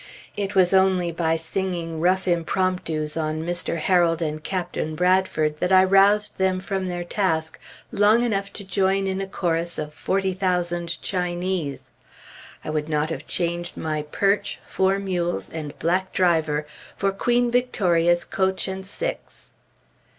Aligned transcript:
It 0.35 0.55
was 0.55 0.73
only 0.73 1.11
by 1.11 1.37
singing 1.37 1.99
rough 1.99 2.27
impromptus 2.27 3.15
on 3.15 3.43
Mr. 3.45 3.77
Harold 3.77 4.19
and 4.19 4.43
Captain 4.43 4.95
Bradford 4.95 5.59
that 5.59 5.71
I 5.71 5.83
roused 5.83 6.39
them 6.39 6.59
from 6.59 6.87
their 6.87 7.03
task 7.03 7.59
long 7.91 8.23
enough 8.23 8.51
to 8.53 8.63
join 8.63 9.05
in 9.05 9.21
a 9.21 9.27
chorus 9.27 9.77
of 9.77 9.93
"Forty 9.93 10.33
Thousand 10.33 10.99
Chinese." 11.03 11.91
I 12.65 12.71
would 12.71 12.89
not 12.89 13.11
have 13.11 13.27
changed 13.27 13.77
my 13.77 14.01
perch, 14.01 14.57
four 14.63 14.97
mules, 14.97 15.51
and 15.51 15.77
black 15.77 16.13
driver, 16.13 16.65
for 16.97 17.11
Queen 17.11 17.51
Victoria's 17.51 18.25
coach 18.25 18.67
and 18.67 18.87
six. 18.87 19.51